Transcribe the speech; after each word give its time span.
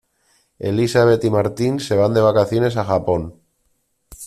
Elisabet 0.57 1.23
y 1.25 1.29
Martín 1.29 1.79
se 1.79 1.95
van 1.95 2.11
de 2.15 2.21
vacaciones 2.21 2.75
a 2.75 2.83
Japón. 2.83 3.39